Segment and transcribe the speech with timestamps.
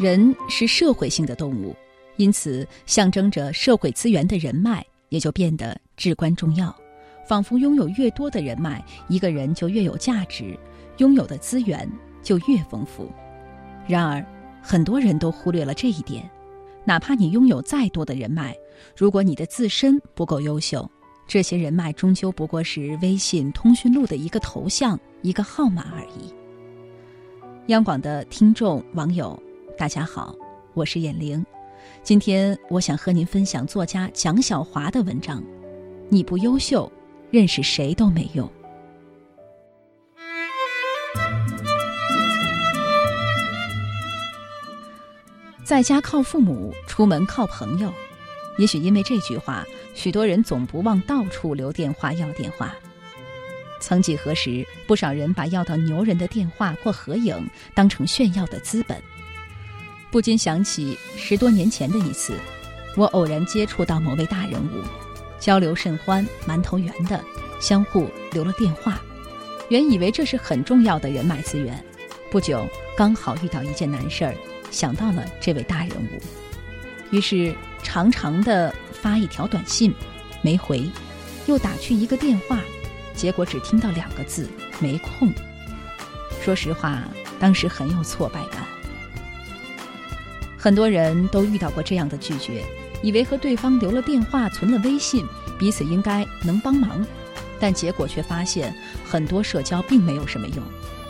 [0.00, 1.76] 人是社会性的动物，
[2.16, 6.74] 因此象征着社会资源的人脉也就变得至关重要。
[7.28, 10.58] 仿佛拥有越多的人脉，一个人就越有价值，
[10.96, 11.86] 拥有的资源
[12.22, 13.12] 就越丰富。
[13.86, 14.24] 然而，
[14.62, 16.26] 很多人都忽略了这一点。
[16.82, 18.56] 哪怕你拥有再多的人脉，
[18.96, 20.90] 如果你的自身不够优秀，
[21.28, 26.32] 这些人脉终究不过是微信通讯录的一个头像、一个号码而已。
[27.66, 29.38] 央广的听众网友。
[29.80, 30.36] 大家好，
[30.74, 31.42] 我是眼玲。
[32.02, 35.42] 今天我想和您分享作家蒋小华的文章。
[36.10, 36.92] 你不优秀，
[37.30, 38.46] 认识谁都没用。
[45.64, 47.90] 在家靠父母，出门靠朋友。
[48.58, 52.74] 也许因为这句话，许多人总不忘到处留电话要电话。
[53.80, 59.02] 曾几何时，不少人把要到牛人的电话或合影当成炫耀的资本。
[60.10, 62.34] 不禁想起十多年前的一次，
[62.96, 64.82] 我偶然接触到某位大人物，
[65.38, 67.22] 交流甚欢，蛮投缘的，
[67.60, 69.00] 相互留了电话。
[69.68, 71.84] 原以为这是很重要的人脉资源，
[72.28, 74.34] 不久刚好遇到一件难事儿，
[74.72, 76.20] 想到了这位大人物，
[77.14, 79.94] 于是长长的发一条短信，
[80.42, 80.90] 没回，
[81.46, 82.58] 又打去一个电话，
[83.14, 85.32] 结果只听到两个字：没空。
[86.42, 87.04] 说实话，
[87.38, 88.59] 当时很有挫败感。
[90.62, 92.62] 很多人都遇到过这样的拒绝，
[93.02, 95.26] 以为和对方留了电话、存了微信，
[95.58, 97.02] 彼此应该能帮忙，
[97.58, 100.62] 但结果却发现很多社交并没有什么用。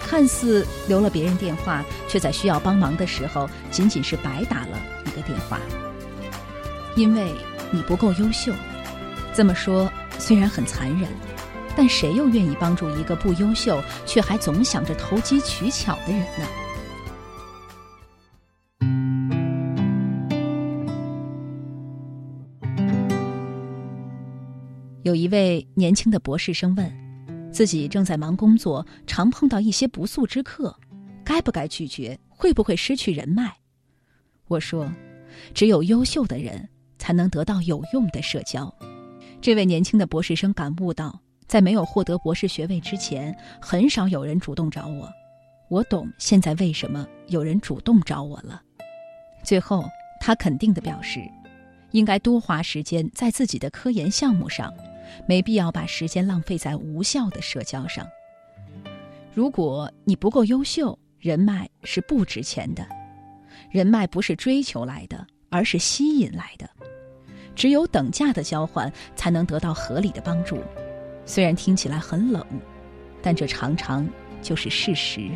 [0.00, 5.60] 看似留了别人电话，却在需要帮忙的时候仅仅是白打了一个电话。
[6.96, 7.30] 因为
[7.70, 8.52] 你不够优秀，
[9.32, 9.88] 这么说
[10.18, 11.08] 虽然很残忍，
[11.76, 16.46] 但谁又愿意帮助一个不优秀却还总想着投机取巧的人呢？
[25.06, 30.76] 有一位年轻的博士生问，自己正在忙工作，常碰到一些不速之客，
[31.24, 32.18] 该不该拒绝？
[32.28, 33.52] 会不会失去人脉？
[34.48, 34.90] 我说，
[35.54, 36.68] 只有优秀的人
[36.98, 38.74] 才能得到有用的社交。
[39.40, 41.16] 这位年轻的博士生感悟到，
[41.46, 45.08] 在没有获得博士学位之前，很少有人主动找我。
[45.68, 48.60] 我懂现在为什么有人主动找我了。
[49.44, 49.84] 最后，
[50.20, 51.20] 他肯定地表示，
[51.92, 54.74] 应该多花时间在自己的科研项目上。
[55.26, 58.06] 没必要把时间浪费在无效的社交上。
[59.34, 62.86] 如果你不够优秀，人脉是不值钱的。
[63.70, 66.68] 人脉不是追求来的，而是吸引来的。
[67.54, 70.62] 只有等价的交换，才能得到合理的帮助。
[71.24, 72.44] 虽然听起来很冷，
[73.20, 74.08] 但这常常
[74.40, 75.30] 就是事实。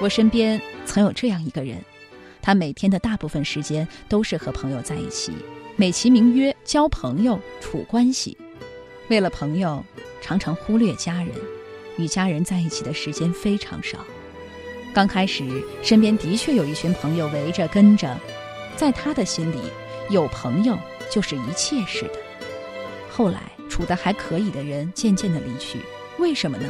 [0.00, 1.76] 我身边曾有这样一个人。
[2.42, 5.32] 他每天的大部分时间都是和朋友在一起，
[5.76, 8.36] 美其名曰交朋友、处关系。
[9.08, 9.82] 为了朋友，
[10.20, 11.28] 常常忽略家人，
[11.96, 13.98] 与家人在一起的时间非常少。
[14.92, 15.44] 刚开始，
[15.82, 18.18] 身边的确有一群朋友围着跟着，
[18.76, 19.58] 在他的心里，
[20.10, 20.76] 有朋友
[21.08, 22.18] 就是一切似的。
[23.08, 25.78] 后来，处得还可以的人渐渐的离去，
[26.18, 26.68] 为什么呢？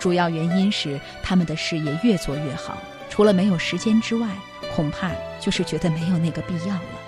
[0.00, 2.78] 主要原因是他们的事业越做越好，
[3.10, 4.28] 除了没有时间之外。
[4.76, 5.10] 恐怕
[5.40, 7.00] 就是觉得没有那个必要了，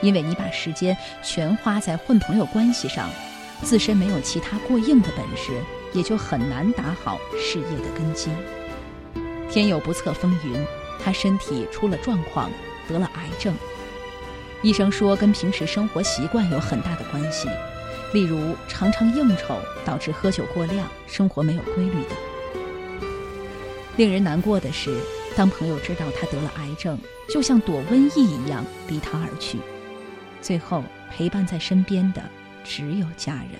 [0.00, 3.08] 因为你把时间全花在混朋友关系上，
[3.62, 5.52] 自身没有其他过硬的本事，
[5.92, 8.30] 也就很难打好事业的根基。
[9.48, 10.66] 天有不测风云，
[10.98, 12.50] 他身体出了状况，
[12.88, 13.54] 得了癌症。
[14.60, 17.48] 医生说跟平时生活习惯有很大的关系，
[18.12, 22.16] 例如常常应酬导致喝酒过量，生活没有规律的。
[23.96, 24.98] 令人难过的是。
[25.36, 26.98] 当朋友知道他得了癌症，
[27.28, 29.58] 就像躲瘟疫一样离他而去，
[30.40, 32.22] 最后陪伴在身边的
[32.62, 33.52] 只有家人。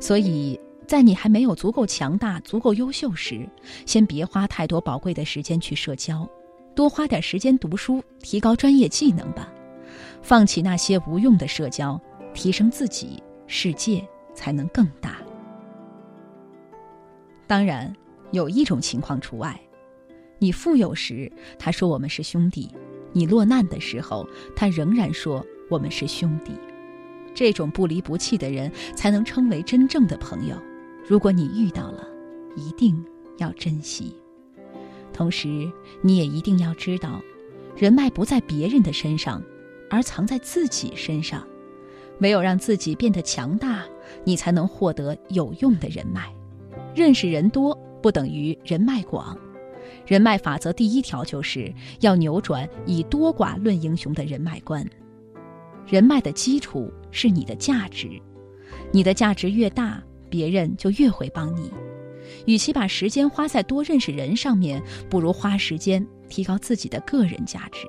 [0.00, 3.48] 所以在你还没有足够强大、足够优秀时，
[3.86, 6.28] 先别花太多宝贵的时间去社交，
[6.74, 9.52] 多花点时间读书，提高专业技能吧。
[10.22, 12.00] 放弃那些无用的社交，
[12.34, 15.16] 提升自己，世界才能更大。
[17.46, 17.94] 当然，
[18.32, 19.58] 有一种情况除外：
[20.38, 22.68] 你富有时，他说我们是兄弟；
[23.12, 26.52] 你落难的时候，他仍然说我们是兄弟。
[27.34, 30.56] 这种不离不弃的人，才能称为真正的朋友。
[31.06, 32.06] 如果你遇到了，
[32.56, 33.04] 一定
[33.36, 34.16] 要珍惜。
[35.12, 35.70] 同时，
[36.02, 37.22] 你也一定要知道，
[37.76, 39.40] 人脉不在别人的身上，
[39.88, 41.46] 而藏在自己身上。
[42.20, 43.84] 唯有让自己变得强大，
[44.24, 46.34] 你才能获得有用的人脉。
[46.96, 49.36] 认识人多不等于人脉广。
[50.06, 51.70] 人脉法则第一条就是
[52.00, 54.82] 要扭转以多寡论英雄的人脉观。
[55.86, 58.08] 人脉的基础是你的价值，
[58.92, 61.70] 你的价值越大，别人就越会帮你。
[62.46, 67.86] 与其把时间花在多认识人上面，不如花时间提高自己的个人价值。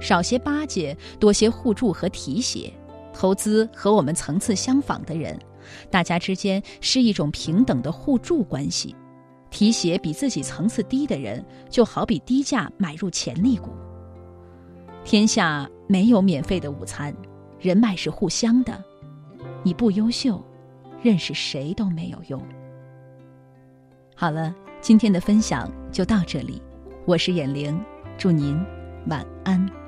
[0.00, 2.70] 少些巴结，多些互助和提携。
[3.12, 5.38] 投资和我们层次相仿的人，
[5.90, 8.94] 大家之间是一种平等的互助关系。
[9.50, 13.70] 提携比自己层次低的人，就好比低价买入潜力股。
[15.04, 17.14] 天下没有免费的午餐，
[17.60, 18.82] 人脉是互相的。
[19.62, 20.44] 你不优秀，
[21.00, 22.42] 认识谁都没有用。
[24.16, 26.60] 好了，今天的分享就到这里，
[27.06, 27.80] 我是眼玲，
[28.18, 28.60] 祝您
[29.06, 29.83] 晚安。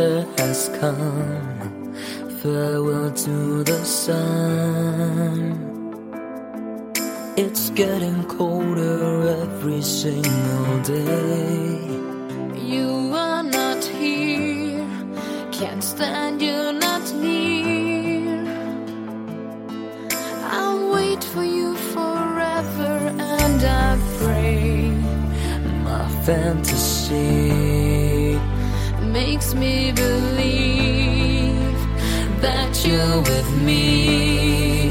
[0.00, 1.92] Winter has come.
[2.40, 5.56] Farewell to the sun.
[7.36, 11.78] It's getting colder every single day.
[12.72, 14.86] You are not here,
[15.52, 18.44] can't stand you not near.
[20.58, 24.90] I'll wait for you forever and I pray.
[25.84, 27.89] My fantasy
[29.24, 31.78] makes me believe
[32.40, 34.89] that you're with me.